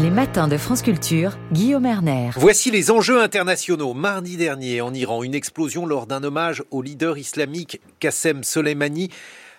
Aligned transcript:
Les 0.00 0.10
matins 0.10 0.46
de 0.46 0.56
France 0.56 0.82
Culture, 0.82 1.36
Guillaume 1.50 1.84
Erner. 1.84 2.30
Voici 2.36 2.70
les 2.70 2.92
enjeux 2.92 3.20
internationaux. 3.20 3.94
Mardi 3.94 4.36
dernier, 4.36 4.80
en 4.80 4.94
Iran, 4.94 5.24
une 5.24 5.34
explosion 5.34 5.86
lors 5.86 6.06
d'un 6.06 6.22
hommage 6.22 6.62
au 6.70 6.82
leader 6.82 7.18
islamique 7.18 7.80
Qassem 7.98 8.44
Soleimani 8.44 9.10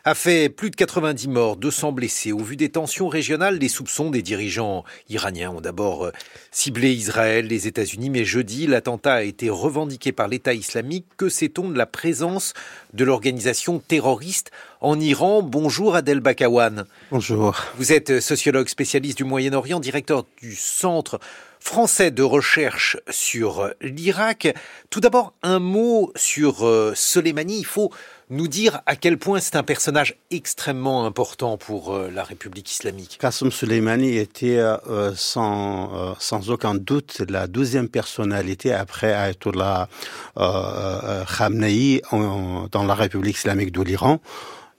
a 0.06 0.16
fait 0.16 0.50
plus 0.50 0.70
de 0.70 0.76
90 0.76 1.28
morts, 1.28 1.56
200 1.58 1.92
blessés. 1.92 2.32
Au 2.32 2.40
vu 2.40 2.56
des 2.56 2.70
tensions 2.70 3.08
régionales, 3.08 3.58
les 3.58 3.68
soupçons 3.68 4.10
des 4.10 4.22
dirigeants 4.22 4.84
iraniens 5.10 5.52
ont 5.52 5.62
d'abord 5.62 6.05
euh, 6.05 6.12
ciblé 6.52 6.91
Israël, 6.91 7.48
les 7.48 7.68
États-Unis, 7.68 8.09
mais 8.09 8.26
jeudi, 8.26 8.68
l'attentat 8.68 9.16
a 9.16 9.23
été 9.23 9.50
revendiqué 9.50 10.12
par 10.12 10.27
l'État 10.27 10.54
islamique. 10.54 11.05
Que 11.18 11.30
sait-on 11.30 11.70
de 11.70 11.77
la 11.77 11.86
présence 11.86 12.54
de 12.94 13.04
l'organisation 13.04 13.80
terroriste 13.80 14.52
en 14.82 15.00
Iran? 15.00 15.41
Bonjour 15.41 15.96
Adel 15.96 16.20
Bakawan. 16.22 16.86
Bonjour. 17.12 17.55
Vous 17.77 17.91
êtes 17.91 18.20
sociologue 18.20 18.70
spécialiste 18.70 19.18
du 19.18 19.23
Moyen-Orient, 19.26 19.80
directeur 19.80 20.26
du 20.41 20.55
Centre 20.55 21.20
français 21.59 22.09
de 22.09 22.23
recherche 22.23 22.98
sur 23.09 23.72
l'Irak. 23.81 24.55
Tout 24.90 25.02
d'abord, 25.02 25.34
un 25.44 25.59
mot 25.59 26.12
sur 26.16 26.66
euh, 26.66 26.94
Soleimani. 26.95 27.59
Il 27.59 27.66
faut 27.66 27.91
nous 28.30 28.48
dire 28.48 28.82
à 28.86 28.96
quel 28.96 29.18
point 29.18 29.40
c'est 29.40 29.56
un 29.56 29.64
personnage 29.64 30.16
extrêmement 30.32 31.06
important 31.06 31.58
pour 31.58 31.94
euh, 31.94 32.10
la 32.12 32.24
République 32.24 32.72
islamique. 32.72 33.18
Qasem 33.20 33.52
Soleimani 33.52 34.18
était 34.18 34.58
euh, 34.58 35.14
sans, 35.16 36.16
sans 36.20 36.50
aucun 36.50 36.76
doute 36.76 37.22
la 37.30 37.48
deuxième 37.48 37.90
personnalité 37.90 38.74
après 38.74 39.14
Ayatollah 39.14 39.88
Khamenei 40.36 42.02
dans 42.12 42.84
la 42.84 42.96
République 42.96 43.38
islamique 43.38 43.72
de 43.72 43.82
l'Iran. 43.82 44.20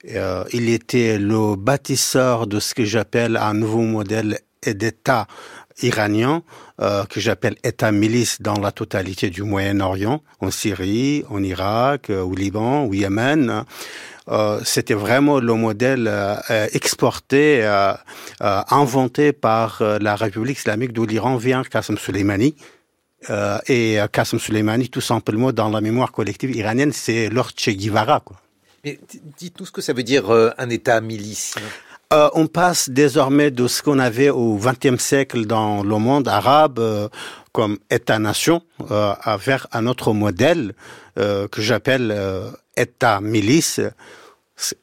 il 0.05 0.69
était 0.69 1.17
le 1.17 1.55
bâtisseur 1.55 2.47
de 2.47 2.59
ce 2.59 2.73
que 2.73 2.85
j'appelle 2.85 3.37
un 3.37 3.53
nouveau 3.53 3.81
modèle 3.81 4.39
d'État 4.69 5.27
iranien 5.81 6.43
euh, 6.81 7.05
que 7.05 7.19
j'appelle 7.19 7.55
État 7.63 7.91
milice 7.91 8.41
dans 8.41 8.59
la 8.59 8.71
totalité 8.71 9.29
du 9.29 9.43
Moyen-Orient, 9.43 10.21
en 10.39 10.51
Syrie, 10.51 11.23
en 11.29 11.43
Irak, 11.43 12.09
euh, 12.09 12.21
au 12.21 12.33
Liban, 12.33 12.85
au 12.85 12.93
Yémen. 12.93 13.63
Euh, 14.29 14.59
c'était 14.63 14.93
vraiment 14.93 15.39
le 15.39 15.53
modèle 15.53 16.09
exporté, 16.73 17.63
inventé 18.39 19.33
par 19.33 19.81
la 19.99 20.15
République 20.15 20.59
islamique 20.59 20.93
d'où 20.93 21.05
l'Iran 21.05 21.37
vient, 21.37 21.63
Qasem 21.63 21.97
Soleimani. 21.97 22.55
et 23.67 23.97
Qasem 24.13 24.39
Soleimani, 24.39 24.89
tout 24.89 25.01
simplement, 25.01 25.51
dans 25.51 25.69
la 25.69 25.81
mémoire 25.81 26.11
collective 26.11 26.55
iranienne, 26.55 26.93
c'est 26.93 27.29
Lord 27.29 27.51
Che 27.57 27.71
Guevara. 27.71 28.23
Mais 28.85 28.99
dites-nous 29.37 29.65
ce 29.65 29.71
que 29.71 29.81
ça 29.81 29.93
veut 29.93 30.03
dire 30.03 30.31
un 30.31 30.69
État 30.69 31.01
milice. 31.01 31.55
Euh, 32.11 32.29
on 32.33 32.47
passe 32.47 32.89
désormais 32.89 33.51
de 33.51 33.67
ce 33.67 33.81
qu'on 33.81 33.97
avait 33.97 34.29
au 34.29 34.57
XXe 34.57 35.01
siècle 35.01 35.45
dans 35.45 35.81
le 35.81 35.97
monde 35.97 36.27
arabe 36.27 36.77
euh, 36.79 37.07
comme 37.53 37.77
État-nation 37.89 38.61
euh, 38.91 39.13
vers 39.39 39.67
un 39.71 39.87
autre 39.87 40.11
modèle 40.11 40.73
euh, 41.17 41.47
que 41.47 41.61
j'appelle 41.61 42.13
État-milice. 42.75 43.79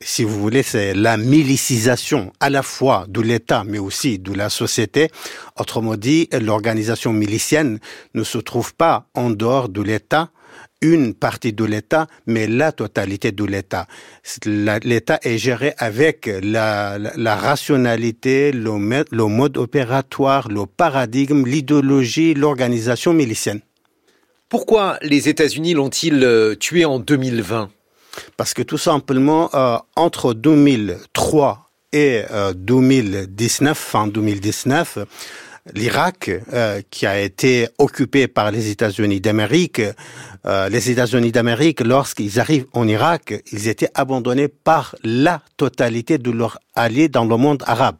Si 0.00 0.24
vous 0.24 0.40
voulez, 0.40 0.62
c'est 0.62 0.94
la 0.94 1.18
milicisation 1.18 2.32
à 2.40 2.48
la 2.48 2.62
fois 2.62 3.04
de 3.08 3.20
l'État, 3.20 3.62
mais 3.64 3.78
aussi 3.78 4.18
de 4.18 4.32
la 4.32 4.48
société. 4.48 5.10
Autrement 5.58 5.96
dit, 5.96 6.28
l'organisation 6.32 7.12
milicienne 7.12 7.78
ne 8.14 8.24
se 8.24 8.38
trouve 8.38 8.74
pas 8.74 9.06
en 9.14 9.30
dehors 9.30 9.68
de 9.68 9.82
l'État, 9.82 10.30
une 10.80 11.14
partie 11.14 11.52
de 11.52 11.64
l'État, 11.64 12.06
mais 12.26 12.46
la 12.46 12.72
totalité 12.72 13.32
de 13.32 13.44
l'État. 13.44 13.86
L'État 14.44 15.18
est 15.22 15.38
géré 15.38 15.74
avec 15.78 16.30
la, 16.42 16.98
la, 16.98 17.36
rationalité, 17.36 18.52
le, 18.52 19.04
le 19.10 19.24
mode 19.26 19.56
opératoire, 19.56 20.48
le 20.48 20.66
paradigme, 20.66 21.44
l'idéologie, 21.46 22.34
l'organisation 22.34 23.12
milicienne. 23.12 23.60
Pourquoi 24.48 24.98
les 25.02 25.28
États-Unis 25.28 25.74
l'ont-ils 25.74 26.24
euh, 26.24 26.54
tué 26.54 26.86
en 26.86 26.98
2020 26.98 27.70
Parce 28.38 28.54
que 28.54 28.62
tout 28.62 28.78
simplement, 28.78 29.50
euh, 29.54 29.76
entre 29.94 30.32
2003 30.32 31.70
et 31.92 32.22
euh, 32.30 32.54
2019, 32.54 33.76
fin 33.76 34.06
2019, 34.06 35.00
l'Irak, 35.74 36.30
euh, 36.52 36.80
qui 36.90 37.06
a 37.06 37.20
été 37.20 37.68
occupé 37.78 38.28
par 38.28 38.50
les 38.50 38.70
États-Unis 38.70 39.20
d'Amérique, 39.20 39.82
euh, 40.46 40.68
les 40.68 40.90
États-Unis 40.90 41.32
d'Amérique, 41.32 41.80
lorsqu'ils 41.80 42.40
arrivent 42.40 42.66
en 42.72 42.86
Irak, 42.86 43.42
ils 43.52 43.68
étaient 43.68 43.90
abandonnés 43.94 44.48
par 44.48 44.94
la 45.04 45.42
totalité 45.56 46.18
de 46.18 46.30
leurs 46.30 46.58
alliés 46.74 47.08
dans 47.08 47.24
le 47.24 47.36
monde 47.36 47.62
arabe 47.66 47.96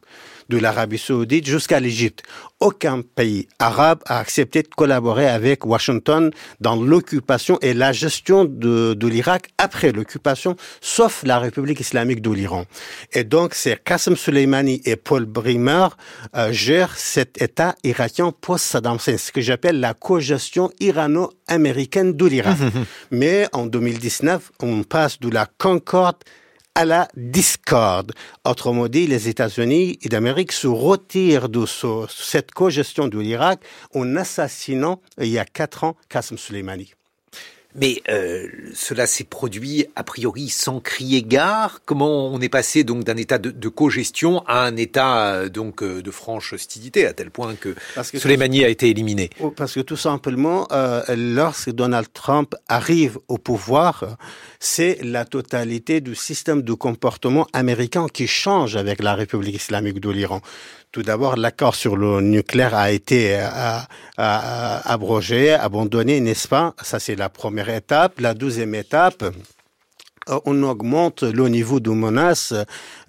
de 0.49 0.59
l'Arabie 0.59 0.99
saoudite 0.99 1.47
jusqu'à 1.47 1.81
l'Égypte. 1.81 2.23
Aucun 2.61 3.03
pays 3.03 3.47
arabe 3.59 4.01
a 4.07 4.19
accepté 4.19 4.63
de 4.63 4.69
collaborer 4.69 5.29
avec 5.29 5.65
Washington 5.65 6.31
dans 6.61 6.75
l'occupation 6.75 7.59
et 7.61 7.75
la 7.75 7.93
gestion 7.93 8.45
de, 8.45 8.95
de 8.95 9.07
l'Irak 9.07 9.51
après 9.59 9.93
l'occupation, 9.93 10.57
sauf 10.81 11.23
la 11.25 11.39
République 11.39 11.81
islamique 11.81 12.21
de 12.21 12.31
l'Iran. 12.31 12.65
Et 13.13 13.25
donc, 13.25 13.55
c'est 13.55 13.83
Qasem 13.83 14.17
Soleimani 14.17 14.81
et 14.85 14.97
Paul 14.97 15.25
Bremer 15.25 15.89
euh, 16.35 16.51
gèrent 16.53 16.97
cet 16.97 17.41
État 17.41 17.77
irakien 17.85 18.33
post-Saddam 18.33 18.97
Hussein, 18.97 19.19
ce 19.19 19.31
que 19.31 19.41
j'appelle 19.41 19.79
la 19.79 19.95
co-gestion 19.95 20.71
irano-américaine 20.81 22.15
de 22.15 22.27
l'Irak. 22.27 22.57
Mais 23.11 23.47
en 23.53 23.67
2019, 23.67 24.53
on 24.63 24.83
passe 24.83 25.21
de 25.21 25.29
la 25.29 25.47
concorde 25.59 26.17
à 26.79 26.85
la 26.85 27.09
discorde. 27.17 28.13
Autrement 28.45 28.87
dit, 28.87 29.09
les 29.09 29.29
États-Unis 29.29 29.99
d'Amérique 30.05 30.53
se 30.53 30.69
retirent 30.69 31.49
de 31.49 31.67
ce, 31.67 32.07
cette 32.09 32.53
co-gestion 32.53 33.09
de 33.09 33.19
l'Irak 33.19 33.61
en 33.97 34.15
assassinant, 34.15 35.01
il 35.21 35.27
y 35.27 35.41
a 35.41 35.45
quatre 35.45 35.83
ans, 35.83 35.97
Qasem 36.09 36.39
Soleimani. 36.39 36.93
Mais 37.75 38.03
euh, 38.09 38.49
cela 38.75 39.07
s'est 39.07 39.25
produit 39.25 39.87
a 39.95 40.03
priori 40.03 40.49
sans 40.49 40.81
crier 40.81 41.23
gare. 41.23 41.81
Comment 41.85 42.29
on 42.29 42.41
est 42.41 42.49
passé 42.49 42.83
donc 42.83 43.05
d'un 43.05 43.17
état 43.17 43.37
de, 43.39 43.51
de 43.51 43.69
co-gestion 43.69 44.43
à 44.47 44.65
un 44.65 44.77
état 44.77 45.35
euh, 45.35 45.49
donc 45.51 45.83
euh, 45.83 46.01
de 46.01 46.11
franche 46.11 46.55
hostilité 46.55 47.07
à 47.07 47.13
tel 47.13 47.31
point 47.31 47.55
que, 47.57 47.75
Parce 47.95 48.11
que 48.11 48.19
Soleimani 48.19 48.65
a 48.65 48.69
été 48.69 48.89
éliminé? 48.89 49.29
Oh, 49.41 49.51
Parce 49.51 49.75
que 49.75 49.81
tout 49.81 49.99
simplement, 49.99 50.67
euh, 50.73 51.03
lorsque 51.15 51.71
Donald 51.71 52.09
Trump 52.13 52.55
arrive 52.69 53.19
au 53.29 53.37
pouvoir, 53.37 54.17
c'est 54.61 54.99
la 55.03 55.27
totalité 55.27 56.01
du 56.01 56.15
système 56.15 56.63
de 56.63 56.73
comportement 56.73 57.47
américain 57.53 58.07
qui 58.11 58.27
change 58.27 58.77
avec 58.77 59.03
la 59.03 59.15
République 59.15 59.57
islamique 59.57 60.01
de 60.01 60.11
l'Iran. 60.11 60.41
Tout 60.91 61.03
d'abord, 61.03 61.37
l'accord 61.37 61.75
sur 61.75 61.99
le 61.99 62.23
nucléaire 62.23 62.75
a 62.75 62.91
été 62.91 63.37
euh, 63.37 63.79
abrogé, 64.17 65.53
abandonné, 65.53 66.19
n'est-ce 66.21 66.49
pas? 66.49 66.75
Ça, 66.81 66.99
c'est 66.99 67.15
la 67.15 67.29
première 67.29 67.58
étape. 67.67 68.21
La 68.21 68.35
deuxième 68.35 68.75
étape, 68.75 69.25
euh, 70.29 70.41
on 70.45 70.63
augmente 70.63 71.23
le 71.23 71.49
niveau 71.49 71.81
de 71.81 71.91
menace 71.91 72.53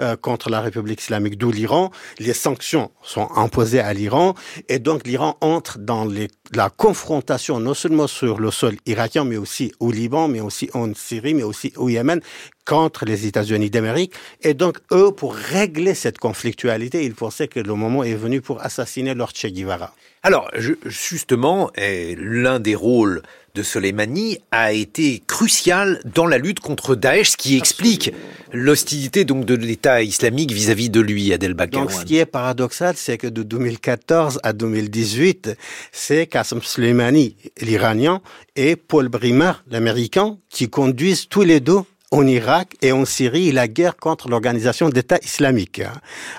euh, 0.01 0.15
contre 0.15 0.49
la 0.49 0.61
République 0.61 1.01
islamique 1.01 1.37
d'où 1.37 1.51
l'Iran. 1.51 1.91
Les 2.19 2.33
sanctions 2.33 2.91
sont 3.01 3.29
imposées 3.35 3.79
à 3.79 3.93
l'Iran 3.93 4.35
et 4.67 4.79
donc 4.79 5.05
l'Iran 5.05 5.37
entre 5.41 5.77
dans 5.79 6.07
la 6.53 6.69
confrontation 6.69 7.59
non 7.59 7.73
seulement 7.73 8.07
sur 8.07 8.39
le 8.39 8.51
sol 8.51 8.75
irakien, 8.85 9.25
mais 9.25 9.37
aussi 9.37 9.71
au 9.79 9.91
Liban, 9.91 10.27
mais 10.27 10.41
aussi 10.41 10.69
en 10.73 10.93
Syrie, 10.93 11.33
mais 11.33 11.43
aussi 11.43 11.73
au 11.75 11.89
Yémen 11.89 12.21
contre 12.65 13.05
les 13.05 13.25
États-Unis 13.25 13.69
d'Amérique. 13.69 14.13
Et 14.41 14.53
donc, 14.53 14.77
eux, 14.91 15.11
pour 15.11 15.33
régler 15.33 15.95
cette 15.95 16.19
conflictualité, 16.19 17.03
ils 17.03 17.15
pensaient 17.15 17.47
que 17.47 17.59
le 17.59 17.73
moment 17.73 18.03
est 18.03 18.13
venu 18.13 18.41
pour 18.41 18.63
assassiner 18.63 19.15
Lord 19.15 19.31
Che 19.33 19.47
Guevara. 19.47 19.93
Alors, 20.21 20.51
justement, 20.85 21.71
l'un 21.77 22.59
des 22.59 22.75
rôles 22.75 23.23
de 23.59 23.63
Soleimani 23.63 24.37
a 24.51 24.71
été 24.71 25.21
crucial 25.27 25.99
dans 26.05 26.25
la 26.25 26.37
lutte 26.37 26.61
contre 26.61 26.95
Daesh, 26.95 27.31
ce 27.31 27.37
qui 27.37 27.57
explique 27.57 28.13
l'hostilité 28.53 29.25
donc 29.25 29.43
de 29.43 29.53
l'État 29.53 30.01
islamique 30.01 30.53
vis-à-vis 30.53 30.89
de 30.89 31.01
lui, 31.01 31.33
Adel. 31.33 31.55
Donc, 31.55 31.91
ce 31.91 32.05
qui 32.05 32.15
est 32.17 32.25
paradoxal, 32.25 32.95
c'est 32.95 33.17
que 33.17 33.27
de 33.27 33.43
2014 33.43 34.39
à 34.43 34.53
2018, 34.53 35.57
c'est 35.91 36.25
Qasem 36.25 36.61
Soleimani, 36.61 37.35
l'Iranien, 37.59 38.21
et 38.55 38.77
Paul 38.77 39.09
Bremer, 39.09 39.51
l'Américain, 39.69 40.37
qui 40.49 40.69
conduisent 40.69 41.27
tous 41.27 41.41
les 41.41 41.59
deux 41.59 41.81
en 42.11 42.25
Irak 42.25 42.75
et 42.81 42.91
en 42.91 43.05
Syrie 43.05 43.51
la 43.51 43.67
guerre 43.67 43.95
contre 43.95 44.29
l'organisation 44.29 44.89
d'État 44.89 45.17
islamique. 45.23 45.81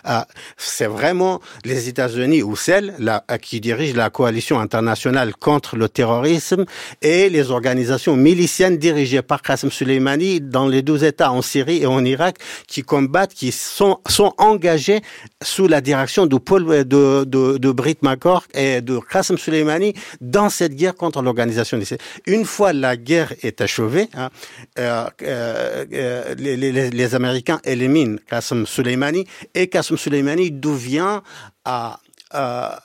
Euh, 0.08 0.20
c'est 0.56 0.86
vraiment 0.86 1.40
les 1.64 1.88
États-Unis 1.88 2.42
ou 2.42 2.56
celles 2.56 2.94
là, 2.98 3.24
qui 3.40 3.60
dirigent 3.60 3.96
la 3.96 4.10
coalition 4.10 4.58
internationale 4.58 5.34
contre 5.36 5.76
le 5.76 5.88
terrorisme 5.88 6.64
et 7.02 7.28
les 7.28 7.50
organisations 7.50 8.16
miliciennes 8.16 8.78
dirigées 8.78 9.22
par 9.22 9.42
Qasem 9.42 9.70
Soleimani 9.70 10.40
dans 10.40 10.66
les 10.66 10.82
deux 10.82 11.04
États 11.04 11.30
en 11.30 11.42
Syrie 11.42 11.82
et 11.82 11.86
en 11.86 12.04
Irak 12.04 12.36
qui 12.66 12.82
combattent, 12.82 13.34
qui 13.34 13.52
sont, 13.52 14.00
sont 14.08 14.32
engagés 14.38 15.00
sous 15.42 15.68
la 15.68 15.80
direction 15.80 16.26
de 16.26 16.36
Paul 16.36 16.66
de, 16.66 17.24
de, 17.24 17.58
de 17.58 17.72
Brit 17.72 17.98
McCord 18.02 18.44
et 18.54 18.80
de 18.80 18.98
Qasem 18.98 19.38
Soleimani 19.38 19.94
dans 20.20 20.48
cette 20.48 20.74
guerre 20.74 20.94
contre 20.94 21.22
l'organisation 21.22 21.78
d'État. 21.78 21.96
Une 22.26 22.44
fois 22.44 22.72
la 22.72 22.96
guerre 22.96 23.32
est 23.42 23.60
achevée, 23.60 24.08
hein, 24.14 24.30
euh, 24.78 25.06
euh, 25.22 25.59
euh, 25.92 26.34
les, 26.36 26.56
les, 26.56 26.90
les, 26.90 27.14
Américains 27.14 27.60
éliminent 27.64 28.18
Qasem 28.28 28.66
Soleimani 28.66 29.26
et 29.54 29.68
Qasem 29.68 29.96
Soleimani 29.96 30.50
devient 30.50 31.20
à, 31.64 32.00
à 32.30 32.80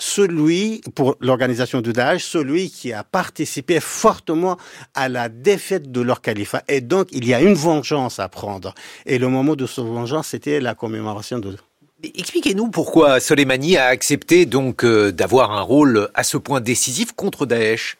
celui, 0.00 0.80
pour 0.94 1.16
l'organisation 1.20 1.80
du 1.80 1.92
Daesh, 1.92 2.24
celui 2.24 2.70
qui 2.70 2.92
a 2.92 3.04
participé 3.04 3.80
fortement 3.80 4.56
à 4.94 5.08
la 5.08 5.28
défaite 5.28 5.92
de 5.92 6.00
leur 6.00 6.22
califat. 6.22 6.62
Et 6.68 6.80
donc, 6.80 7.08
il 7.12 7.26
y 7.26 7.34
a 7.34 7.40
une 7.40 7.54
vengeance 7.54 8.18
à 8.18 8.28
prendre. 8.28 8.74
Et 9.06 9.18
le 9.18 9.28
moment 9.28 9.54
de 9.54 9.66
cette 9.66 9.84
vengeance, 9.84 10.28
c'était 10.28 10.60
la 10.60 10.74
commémoration 10.74 11.38
de 11.38 11.56
Expliquez-nous 12.02 12.68
pourquoi 12.68 13.20
Soleimani 13.20 13.76
a 13.76 13.86
accepté 13.86 14.46
donc 14.46 14.84
euh, 14.84 15.12
d'avoir 15.12 15.52
un 15.52 15.60
rôle 15.60 16.08
à 16.14 16.22
ce 16.22 16.38
point 16.38 16.62
décisif 16.62 17.12
contre 17.12 17.44
Daesh. 17.44 17.98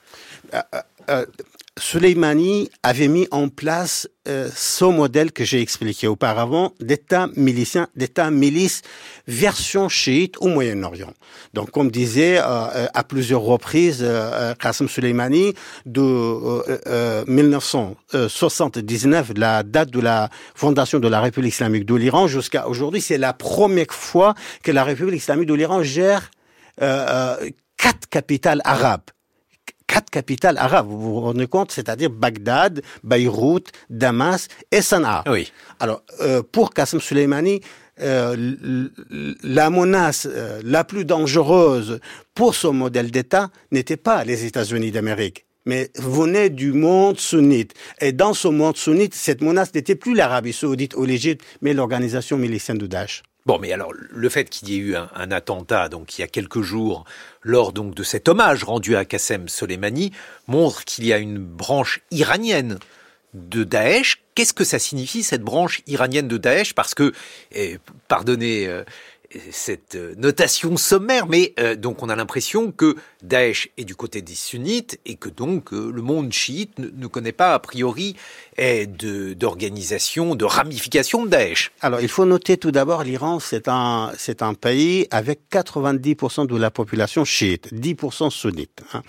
Euh, 0.54 0.62
euh, 1.10 1.26
Soleimani 1.80 2.70
avait 2.82 3.08
mis 3.08 3.26
en 3.30 3.48
place 3.48 4.08
euh, 4.28 4.48
ce 4.54 4.84
modèle 4.84 5.32
que 5.32 5.44
j'ai 5.44 5.60
expliqué 5.60 6.06
auparavant 6.06 6.74
d'État 6.78 7.28
milicien, 7.36 7.88
d'État 7.96 8.30
milice 8.30 8.82
version 9.26 9.88
chiite 9.88 10.36
au 10.40 10.48
Moyen-Orient. 10.48 11.12
Donc, 11.54 11.70
comme 11.70 11.90
disait 11.90 12.38
euh, 12.38 12.44
euh, 12.44 12.86
à 12.92 13.02
plusieurs 13.02 13.40
reprises 13.40 14.00
euh, 14.02 14.54
Qasem 14.54 14.88
Soleimani, 14.88 15.54
de 15.86 17.24
1979, 17.26 19.32
la 19.36 19.62
date 19.62 19.90
de 19.90 20.00
la 20.00 20.28
fondation 20.54 20.98
de 20.98 21.08
la 21.08 21.20
République 21.20 21.54
islamique 21.54 21.86
de 21.86 21.94
l'Iran, 21.94 22.28
jusqu'à 22.28 22.68
aujourd'hui, 22.68 23.00
c'est 23.00 23.18
la 23.18 23.32
première 23.32 23.86
fois 23.90 24.34
que 24.62 24.70
la 24.70 24.84
République 24.84 25.22
islamique 25.22 25.48
de 25.48 25.54
l'Iran 25.54 25.82
gère 25.82 26.30
quatre 26.78 28.06
capitales 28.10 28.60
arabes 28.64 29.00
quatre 29.90 30.10
capitales 30.10 30.56
arabes. 30.58 30.86
Vous 30.88 31.00
vous 31.00 31.20
rendez 31.20 31.46
compte 31.46 31.72
C'est-à-dire 31.72 32.10
Bagdad, 32.10 32.82
Beyrouth, 33.02 33.68
Damas 33.90 34.46
et 34.70 34.82
Sanaa. 34.82 35.24
Oui. 35.26 35.52
Alors, 35.80 36.02
euh, 36.20 36.42
pour 36.42 36.72
Qasem 36.72 37.00
Soleimani, 37.00 37.60
euh, 38.00 38.88
la 39.42 39.68
menace 39.68 40.28
euh, 40.30 40.60
la 40.64 40.84
plus 40.84 41.04
dangereuse 41.04 42.00
pour 42.34 42.54
son 42.54 42.72
modèle 42.72 43.10
d'État 43.10 43.50
n'était 43.72 43.96
pas 43.96 44.24
les 44.24 44.44
États-Unis 44.46 44.90
d'Amérique 44.90 45.46
mais 45.66 45.90
venait 45.96 46.48
du 46.48 46.72
monde 46.72 47.20
sunnite. 47.20 47.74
Et 48.00 48.12
dans 48.12 48.32
ce 48.32 48.48
monde 48.48 48.78
sunnite, 48.78 49.14
cette 49.14 49.42
menace 49.42 49.74
n'était 49.74 49.94
plus 49.94 50.14
l'Arabie 50.14 50.54
saoudite 50.54 50.96
ou 50.96 51.04
l'Égypte, 51.04 51.44
mais 51.60 51.74
l'organisation 51.74 52.38
milicienne 52.38 52.78
de 52.78 52.86
Daesh. 52.86 53.22
Bon, 53.46 53.58
mais 53.58 53.72
alors 53.72 53.92
le 53.92 54.28
fait 54.28 54.50
qu'il 54.50 54.68
y 54.70 54.74
ait 54.74 54.78
eu 54.78 54.96
un, 54.96 55.30
attentat, 55.30 55.88
donc 55.88 56.18
il 56.18 56.20
y 56.20 56.24
a 56.24 56.28
quelques 56.28 56.60
jours, 56.60 57.04
lors 57.42 57.72
donc 57.72 57.94
de 57.94 58.02
cet 58.02 58.28
hommage 58.28 58.64
rendu 58.64 58.96
à 58.96 59.04
Qassem 59.04 59.48
Soleimani, 59.48 60.12
montre 60.46 60.84
qu'il 60.84 61.06
y 61.06 61.12
a 61.12 61.18
une 61.18 61.38
branche 61.38 62.00
iranienne 62.10 62.78
de 63.32 63.64
Daesh. 63.64 64.22
Qu'est-ce 64.34 64.52
que 64.52 64.64
ça 64.64 64.78
signifie 64.78 65.22
cette 65.22 65.42
branche 65.42 65.82
iranienne 65.86 66.28
de 66.28 66.36
Daesh? 66.36 66.74
Parce 66.74 66.94
que, 66.94 67.12
eh, 67.52 67.78
pardonnez 68.08 68.66
euh, 68.66 68.84
cette 69.52 69.94
euh, 69.94 70.14
notation 70.16 70.76
sommaire, 70.76 71.26
mais 71.28 71.54
euh, 71.60 71.76
donc 71.76 72.02
on 72.02 72.08
a 72.08 72.16
l'impression 72.16 72.72
que 72.72 72.96
Daesh 73.22 73.68
est 73.76 73.84
du 73.84 73.94
côté 73.94 74.22
des 74.22 74.34
sunnites 74.34 74.98
et 75.06 75.14
que 75.14 75.28
donc 75.28 75.72
euh, 75.72 75.92
le 75.94 76.02
monde 76.02 76.32
chiite 76.32 76.78
ne, 76.78 77.06
connaît 77.06 77.32
pas 77.32 77.54
a 77.54 77.58
priori 77.58 78.16
d'organisation, 78.58 80.34
de, 80.34 80.44
ramification 80.44 81.24
de 81.24 81.30
Daesh. 81.30 81.70
Alors 81.80 82.00
il 82.00 82.08
faut 82.08 82.26
noter 82.26 82.56
tout 82.56 82.72
d'abord 82.72 83.04
l'Iran 83.04 83.40
c'est 83.40 83.68
un 83.68 84.12
c'est 84.18 84.42
un 84.42 84.52
pays 84.52 85.06
avec 85.10 85.40
90% 85.50 86.46
de 86.46 86.56
la 86.56 86.70
population 86.70 87.24
chiite, 87.24 87.72
10% 87.72 88.30
sunnite. 88.30 88.82
Hein. 88.92 89.02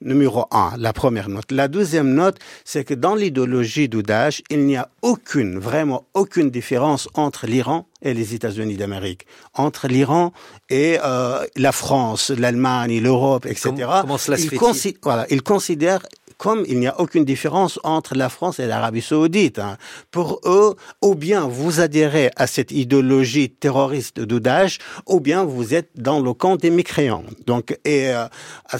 Numéro 0.00 0.46
un, 0.50 0.72
la 0.76 0.92
première 0.92 1.28
note. 1.28 1.52
La 1.52 1.68
deuxième 1.68 2.14
note, 2.14 2.38
c'est 2.64 2.84
que 2.84 2.94
dans 2.94 3.14
l'idéologie 3.14 3.88
du 3.88 4.02
Daesh, 4.02 4.42
il 4.50 4.64
n'y 4.66 4.76
a 4.76 4.90
aucune, 5.02 5.58
vraiment 5.58 6.06
aucune 6.14 6.50
différence 6.50 7.08
entre 7.14 7.46
l'Iran 7.46 7.86
et 8.02 8.14
les 8.14 8.34
États-Unis 8.34 8.76
d'Amérique, 8.76 9.26
entre 9.54 9.88
l'Iran 9.88 10.32
et 10.68 10.98
euh, 11.02 11.44
la 11.56 11.72
France, 11.72 12.30
l'Allemagne, 12.30 13.00
l'Europe, 13.00 13.46
etc. 13.46 13.70
Comment, 14.02 14.18
cela 14.18 14.36
se 14.36 14.48
fait 14.48 14.98
Voilà, 15.02 15.26
ils 15.30 15.42
considèrent 15.42 16.02
comme 16.38 16.64
il 16.68 16.78
n'y 16.78 16.86
a 16.86 17.00
aucune 17.00 17.24
différence 17.24 17.78
entre 17.82 18.14
la 18.14 18.28
France 18.28 18.58
et 18.58 18.66
l'Arabie 18.66 19.02
saoudite. 19.02 19.58
Hein. 19.58 19.76
Pour 20.10 20.40
eux, 20.44 20.76
ou 21.02 21.14
bien 21.14 21.46
vous 21.46 21.80
adhérez 21.80 22.30
à 22.36 22.46
cette 22.46 22.72
idéologie 22.72 23.50
terroriste 23.50 24.20
de 24.20 24.38
Daesh, 24.38 24.78
ou 25.06 25.20
bien 25.20 25.44
vous 25.44 25.74
êtes 25.74 25.90
dans 25.96 26.20
le 26.20 26.34
camp 26.34 26.56
des 26.56 26.70
mécréants. 26.70 27.24
Donc, 27.46 27.78
et 27.84 28.10
euh, 28.10 28.26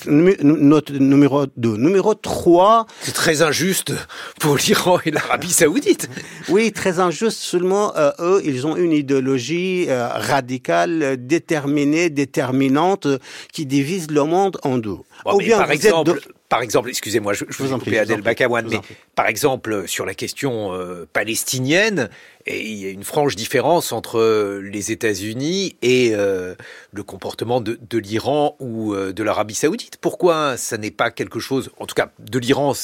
notre 0.06 0.92
numéro 0.92 1.46
2. 1.56 1.76
Numéro 1.76 2.14
3... 2.14 2.86
C'est 3.00 3.12
très 3.12 3.42
injuste 3.42 3.92
pour 4.40 4.56
l'Iran 4.56 4.98
et 5.04 5.10
l'Arabie 5.10 5.52
saoudite. 5.52 6.08
oui, 6.48 6.72
très 6.72 7.00
injuste. 7.00 7.38
Seulement, 7.38 7.96
euh, 7.96 8.10
eux, 8.20 8.42
ils 8.44 8.66
ont 8.66 8.76
une 8.76 8.92
idéologie 8.92 9.86
euh, 9.88 10.08
radicale, 10.08 11.16
déterminée, 11.18 12.10
déterminante, 12.10 13.06
qui 13.52 13.66
divise 13.66 14.10
le 14.10 14.24
monde 14.24 14.58
en 14.62 14.78
deux. 14.78 14.98
ou 15.24 15.38
bien 15.38 15.58
par 15.58 15.70
exemple 15.70 16.20
par 16.48 16.62
exemple, 16.62 16.88
excusez-moi, 16.88 17.32
je, 17.32 17.44
je, 17.48 17.62
vous, 17.62 17.72
en 17.72 17.78
prie, 17.78 17.98
Adel 17.98 18.22
Bakawan, 18.22 18.66
mais 18.68 18.80
par 19.14 19.26
exemple, 19.26 19.88
sur 19.88 20.06
la 20.06 20.14
question 20.14 20.72
euh, 20.72 21.06
palestinienne, 21.12 22.08
et 22.46 22.64
il 22.64 22.78
y 22.78 22.86
a 22.86 22.90
une 22.90 23.04
franche 23.04 23.34
différence 23.34 23.92
entre 23.92 24.18
euh, 24.18 24.60
les 24.60 24.92
États-Unis 24.92 25.76
et 25.82 26.12
euh, 26.14 26.54
le 26.92 27.02
comportement 27.02 27.60
de, 27.60 27.78
de 27.88 27.98
l'Iran 27.98 28.56
ou 28.60 28.94
de 28.94 29.22
l'Arabie 29.22 29.54
saoudite. 29.54 29.96
Pourquoi 30.00 30.56
ça 30.56 30.78
n'est 30.78 30.90
pas 30.90 31.10
quelque 31.10 31.40
chose, 31.40 31.70
en 31.78 31.86
tout 31.86 31.94
cas 31.94 32.10
de 32.18 32.38
l'Iran, 32.38 32.74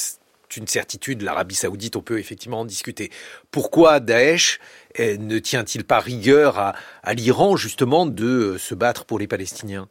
une 0.56 0.66
certitude, 0.66 1.22
l'Arabie 1.22 1.54
saoudite, 1.54 1.96
on 1.96 2.02
peut 2.02 2.18
effectivement 2.18 2.60
en 2.60 2.64
discuter. 2.64 3.10
Pourquoi 3.50 4.00
Daesh 4.00 4.60
eh, 4.94 5.16
ne 5.16 5.38
tient-il 5.38 5.84
pas 5.84 6.00
rigueur 6.00 6.58
à, 6.58 6.74
l'Iran 7.14 7.56
justement 7.56 8.04
de 8.06 8.26
euh, 8.26 8.58
se 8.58 8.74
battre 8.74 9.04
pour 9.04 9.18
les 9.18 9.26
Palestiniens? 9.26 9.88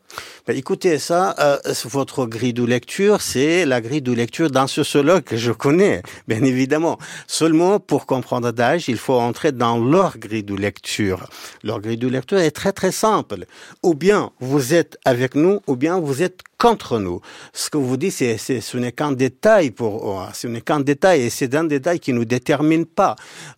Ben, 0.48 0.56
Écoutez, 0.56 1.00
ça, 1.00 1.36
euh, 1.40 1.58
votre 1.86 2.26
grille 2.26 2.54
de 2.54 2.64
lecture, 2.64 3.22
c'est 3.22 3.66
la 3.66 3.82
grille 3.82 4.02
de 4.02 4.12
lecture 4.12 4.52
d'un 4.52 4.68
sociologue 4.68 5.24
que 5.24 5.38
je 5.38 5.52
connais, 5.52 6.04
bien 6.28 6.44
évidemment. 6.44 7.00
Seulement, 7.28 7.80
pour 7.80 8.06
comprendre 8.06 8.52
Daesh, 8.52 8.88
il 8.88 8.98
faut 8.98 9.20
entrer 9.20 9.52
dans 9.52 9.80
leur 9.80 10.18
grille 10.18 10.44
de 10.44 10.56
lecture. 10.56 11.28
Leur 11.64 11.82
grille 11.82 11.98
de 11.98 12.08
lecture 12.08 12.38
est 12.38 12.52
très 12.52 12.72
très 12.72 12.92
simple. 12.92 13.46
Ou 13.84 13.96
bien 13.96 14.32
vous 14.40 14.74
êtes 14.74 14.98
avec 15.06 15.36
nous, 15.36 15.62
ou 15.68 15.76
bien 15.76 16.00
vous 16.00 16.22
êtes 16.22 16.42
contre 16.62 17.00
nous. 17.00 17.22
Ce 17.54 17.72
que 17.72 17.80
vous 17.80 17.98
dites, 17.98 18.14
c'est, 18.14 18.38
ce 18.38 18.78
n'est 18.78 18.92
qu'un 18.92 19.14
détail 19.14 19.72
pour 19.72 20.28
ce 20.34 20.46
n'est 20.48 20.62
qu'un 20.62 20.80
détail, 20.80 21.24
et 21.24 21.30
c'est 21.32 21.56
un 21.56 21.64
détail 21.64 22.00
qui 22.00 22.14
ne 22.14 22.24
détermine 22.24 22.86
pas. 22.86 23.16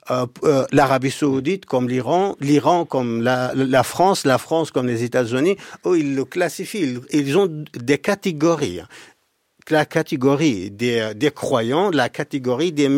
Euh, 0.09 0.25
euh, 0.45 0.65
L'Arabie 0.71 1.11
saoudite 1.11 1.65
comme 1.65 1.89
l'Iran, 1.89 2.37
l'Iran 2.39 2.85
comme 2.85 3.21
la, 3.21 3.83
France, 3.83 4.23
la 4.25 4.37
France 4.37 4.71
comme 4.71 4.87
les 4.87 5.03
États-Unis, 5.03 5.57
oh, 5.83 5.95
ils 5.95 6.15
le 6.15 6.23
classifient, 6.23 6.99
ils, 7.11 7.37
ont 7.37 7.49
des 7.75 7.97
catégories 7.97 8.81
la 9.69 9.85
catégorie 9.85 10.71
des, 10.71 11.31
croyants, 11.33 11.89
la 11.89 12.09
catégorie 12.09 12.73
des, 12.73 12.89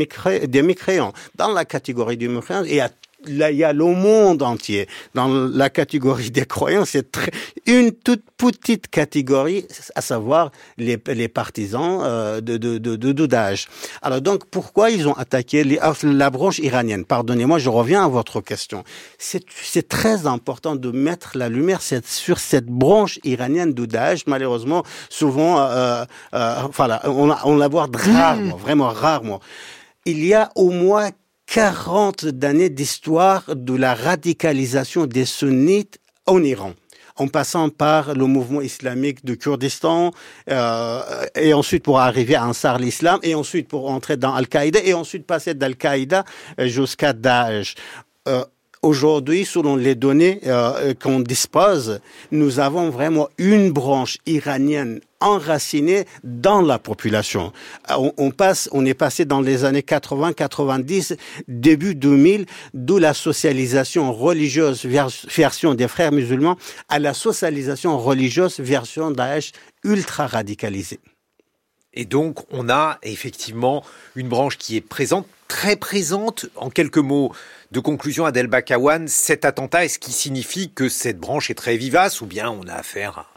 des 0.47 0.61
mécréants. 0.63 1.13
Dans 1.35 1.51
la 1.51 1.63
catégorie 1.63 2.17
des 2.17 2.27
mécréants, 2.27 2.63
il 2.63 2.75
y 2.75 2.79
a 2.79 2.89
là, 3.27 3.51
il 3.51 3.57
y 3.57 3.63
a 3.63 3.73
le 3.73 3.85
monde 3.85 4.41
entier. 4.41 4.87
Dans 5.13 5.27
la 5.27 5.69
catégorie 5.69 6.31
des 6.31 6.45
croyants, 6.45 6.85
c'est 6.85 7.17
une 7.65 7.91
toute 7.91 8.23
petite 8.37 8.87
catégorie, 8.87 9.65
à 9.95 10.01
savoir 10.01 10.51
les, 10.77 11.01
les 11.07 11.27
partisans 11.27 12.01
euh, 12.03 12.41
de, 12.41 12.57
de, 12.57 12.77
de, 12.77 12.95
de 12.95 13.25
Daesh. 13.25 13.67
Alors 14.01 14.21
donc, 14.21 14.45
pourquoi 14.45 14.89
ils 14.91 15.07
ont 15.07 15.13
attaqué 15.13 15.63
les, 15.63 15.79
ah, 15.81 15.93
la 16.03 16.29
branche 16.29 16.59
iranienne? 16.59 17.05
Pardonnez-moi, 17.05 17.59
je 17.59 17.69
reviens 17.69 18.05
à 18.05 18.07
votre 18.07 18.41
question. 18.41 18.83
C'est 19.17 19.87
très 19.87 20.27
important 20.27 20.75
de 20.75 20.91
mettre 20.91 21.37
la 21.37 21.49
lumière 21.49 21.81
sur 21.81 22.39
cette 22.39 22.67
branche 22.67 23.19
iranienne 23.23 23.73
de 23.73 23.85
Daesh. 23.85 24.27
Malheureusement, 24.27 24.83
souvent, 25.09 25.59
euh, 25.59 26.03
euh, 26.33 26.55
voilà, 26.73 27.01
on, 27.05 27.33
on 27.43 27.55
l'aborde 27.57 27.95
rarement, 27.95 28.55
vraiment 28.55 28.89
rarement. 28.89 29.39
Il 30.05 30.23
y 30.23 30.33
a 30.33 30.51
au 30.55 30.69
moins 30.69 31.09
40 31.47 32.25
années 32.43 32.69
d'histoire 32.69 33.55
de 33.55 33.73
la 33.75 33.93
radicalisation 33.93 35.05
des 35.05 35.25
sunnites 35.25 35.99
en 36.25 36.43
Iran 36.43 36.73
en 37.17 37.27
passant 37.27 37.69
par 37.69 38.13
le 38.13 38.25
mouvement 38.25 38.61
islamique 38.61 39.23
du 39.23 39.37
Kurdistan, 39.37 40.11
euh, 40.49 41.01
et 41.35 41.53
ensuite 41.53 41.83
pour 41.83 41.99
arriver 41.99 42.35
à 42.35 42.45
Ansar 42.45 42.77
l'Islam, 42.77 43.19
et 43.23 43.35
ensuite 43.35 43.69
pour 43.69 43.89
entrer 43.89 44.17
dans 44.17 44.33
Al-Qaïda, 44.33 44.81
et 44.83 44.93
ensuite 44.93 45.25
passer 45.25 45.53
d'Al-Qaïda 45.53 46.25
jusqu'à 46.59 47.13
Daesh. 47.13 47.75
Euh, 48.27 48.43
Aujourd'hui, 48.85 49.45
selon 49.45 49.77
les 49.77 49.95
données 49.95 50.41
euh, 50.45 50.93
qu'on 50.93 51.19
dispose, 51.19 52.01
nous 52.29 52.59
avons 52.59 52.91
vraiment 52.91 53.29
une 53.39 53.71
branche 53.71 54.19
iranienne 54.27 54.99
enracinée 55.19 56.05
dans 56.23 56.61
la 56.61 56.77
population. 56.77 57.51
On, 57.89 58.13
on, 58.17 58.29
passe, 58.29 58.69
on 58.73 58.85
est 58.85 58.93
passé 58.93 59.25
dans 59.25 59.41
les 59.41 59.63
années 59.63 59.81
80, 59.81 60.33
90, 60.33 61.15
début 61.47 61.95
2000, 61.95 62.45
d'où 62.75 62.99
la 62.99 63.15
socialisation 63.15 64.13
religieuse 64.13 64.85
version 64.85 65.73
des 65.73 65.87
frères 65.87 66.11
musulmans 66.11 66.55
à 66.87 66.99
la 66.99 67.15
socialisation 67.15 67.97
religieuse 67.97 68.59
version 68.59 69.09
Daesh 69.09 69.51
ultra 69.83 70.27
radicalisée. 70.27 70.99
Et 71.95 72.05
donc, 72.05 72.41
on 72.51 72.69
a 72.69 72.99
effectivement 73.01 73.83
une 74.15 74.27
branche 74.27 74.57
qui 74.57 74.75
est 74.75 74.81
présente, 74.81 75.25
très 75.47 75.75
présente. 75.75 76.45
En 76.55 76.69
quelques 76.69 76.97
mots 76.97 77.31
de 77.75 77.81
conclusion, 77.81 78.25
Adel 78.25 78.47
Bakawan, 78.47 79.09
cet 79.09 79.43
attentat, 79.43 79.83
est-ce 79.83 79.99
qui 79.99 80.13
signifie 80.13 80.71
que 80.71 80.87
cette 80.87 81.19
branche 81.19 81.49
est 81.49 81.55
très 81.55 81.75
vivace 81.75 82.21
ou 82.21 82.25
bien 82.25 82.49
on 82.49 82.65
a 82.69 82.73
affaire 82.73 83.17
à 83.17 83.27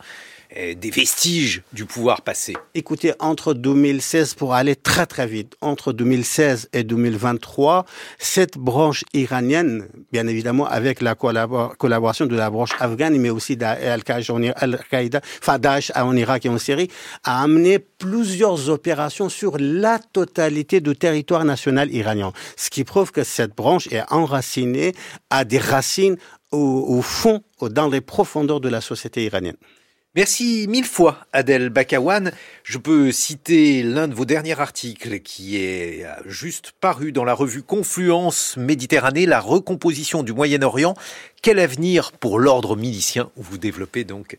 des 0.54 0.90
vestiges 0.90 1.62
du 1.72 1.84
pouvoir 1.84 2.22
passé. 2.22 2.54
Écoutez, 2.74 3.12
entre 3.18 3.54
2016, 3.54 4.34
pour 4.34 4.54
aller 4.54 4.76
très 4.76 5.06
très 5.06 5.26
vite, 5.26 5.54
entre 5.60 5.92
2016 5.92 6.70
et 6.72 6.84
2023, 6.84 7.84
cette 8.18 8.56
branche 8.56 9.04
iranienne, 9.12 9.88
bien 10.12 10.26
évidemment 10.26 10.66
avec 10.66 11.00
la 11.00 11.14
collaboration 11.14 12.26
de 12.26 12.36
la 12.36 12.50
branche 12.50 12.70
afghane, 12.80 13.18
mais 13.18 13.30
aussi 13.30 13.56
d'Al-Qaïda, 13.56 15.20
enfin 15.40 15.58
Daesh 15.58 15.92
en 15.94 16.16
Irak 16.16 16.46
et 16.46 16.48
en 16.48 16.58
Syrie, 16.58 16.88
a 17.24 17.42
amené 17.42 17.78
plusieurs 17.78 18.70
opérations 18.70 19.28
sur 19.28 19.56
la 19.58 19.98
totalité 19.98 20.80
du 20.80 20.96
territoire 20.96 21.44
national 21.44 21.92
iranien. 21.92 22.32
Ce 22.56 22.70
qui 22.70 22.84
prouve 22.84 23.12
que 23.12 23.24
cette 23.24 23.54
branche 23.54 23.88
est 23.92 24.04
enracinée, 24.10 24.94
a 25.30 25.44
des 25.44 25.58
racines 25.58 26.16
au, 26.50 26.84
au 26.88 27.02
fond, 27.02 27.42
dans 27.60 27.88
les 27.88 28.00
profondeurs 28.00 28.60
de 28.60 28.68
la 28.68 28.80
société 28.80 29.24
iranienne. 29.24 29.56
Merci 30.14 30.66
mille 30.68 30.86
fois, 30.86 31.26
Adèle 31.34 31.68
Bakawan. 31.68 32.32
Je 32.64 32.78
peux 32.78 33.12
citer 33.12 33.82
l'un 33.82 34.08
de 34.08 34.14
vos 34.14 34.24
derniers 34.24 34.58
articles 34.58 35.20
qui 35.20 35.58
est 35.58 36.06
juste 36.24 36.72
paru 36.80 37.12
dans 37.12 37.24
la 37.24 37.34
revue 37.34 37.62
Confluence 37.62 38.56
Méditerranée, 38.56 39.26
la 39.26 39.38
recomposition 39.38 40.22
du 40.22 40.32
Moyen-Orient. 40.32 40.94
Quel 41.42 41.58
avenir 41.58 42.10
pour 42.12 42.38
l'ordre 42.38 42.74
milicien? 42.74 43.30
Vous 43.36 43.58
développez 43.58 44.04
donc 44.04 44.36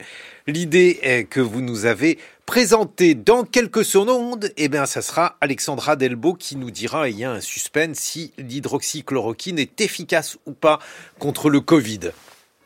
l'idée 0.47 1.27
que 1.29 1.39
vous 1.39 1.61
nous 1.61 1.85
avez 1.85 2.17
présentée 2.47 3.13
dans 3.13 3.43
quelques 3.43 3.85
secondes. 3.85 4.51
Eh 4.57 4.69
bien, 4.69 4.87
ça 4.87 5.03
sera 5.03 5.37
Alexandra 5.39 5.95
Delbo 5.95 6.33
qui 6.33 6.55
nous 6.55 6.71
dira, 6.71 7.09
il 7.09 7.19
y 7.19 7.23
a 7.23 7.31
un 7.31 7.41
suspense, 7.41 7.99
si 7.99 8.33
l'hydroxychloroquine 8.39 9.59
est 9.59 9.79
efficace 9.79 10.39
ou 10.47 10.51
pas 10.51 10.79
contre 11.19 11.49
le 11.49 11.61
Covid. 11.61 12.11